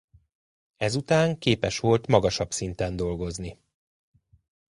[0.77, 3.57] Ezután képes volt magasabb szinten dolgozni.